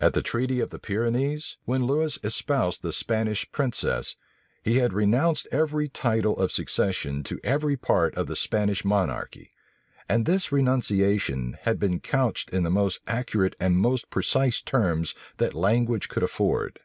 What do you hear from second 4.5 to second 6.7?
he had renounced every title of